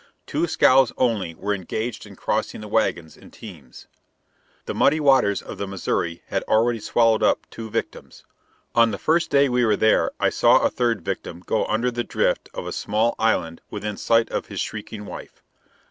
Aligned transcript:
Two 0.25 0.47
scows 0.47 0.91
only 0.97 1.35
were 1.35 1.53
engaged 1.53 2.07
in 2.07 2.15
crossing 2.15 2.59
the 2.61 2.67
wagons 2.67 3.15
and 3.15 3.31
teams. 3.31 3.85
The 4.65 4.73
muddy 4.73 4.99
waters 4.99 5.43
of 5.43 5.59
the 5.59 5.67
Missouri 5.67 6.23
had 6.29 6.41
already 6.47 6.79
swallowed 6.79 7.21
up 7.21 7.47
two 7.51 7.69
victims. 7.69 8.23
On 8.73 8.89
the 8.89 8.97
first 8.97 9.29
day 9.29 9.47
we 9.47 9.63
were 9.63 9.77
there, 9.77 10.09
I 10.19 10.31
saw 10.31 10.61
a 10.63 10.71
third 10.71 11.05
victim 11.05 11.43
go 11.45 11.67
under 11.67 11.91
the 11.91 12.03
drift 12.03 12.49
of 12.51 12.65
a 12.65 12.71
small 12.71 13.13
island 13.19 13.61
within 13.69 13.95
sight 13.95 14.27
of 14.31 14.47
his 14.47 14.59
shrieking 14.59 15.05
wife. 15.05 15.43